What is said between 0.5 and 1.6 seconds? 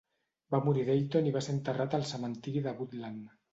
Va morir a Dayton i va ser